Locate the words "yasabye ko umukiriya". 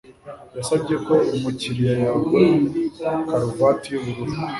0.57-1.93